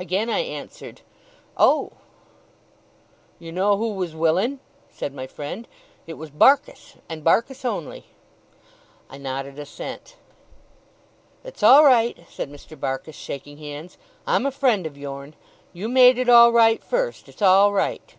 [0.00, 1.02] Again I answered,
[1.56, 1.92] 'Oh!'
[3.38, 4.58] 'You know who was willin','
[4.90, 5.68] said my friend.
[6.04, 8.06] 'It was Barkis, and Barkis only.'
[9.08, 10.16] I nodded assent.
[11.44, 12.76] 'It's all right,' said Mr.
[12.76, 15.36] Barkis, shaking hands; 'I'm a friend of your'n.
[15.72, 17.28] You made it all right, first.
[17.28, 18.16] It's all right.